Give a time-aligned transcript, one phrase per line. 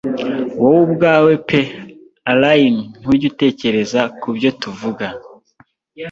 [0.59, 1.61] Wowe ubwawe pe
[2.31, 5.07] Allayne ntujya utekereza kubyo tuvuga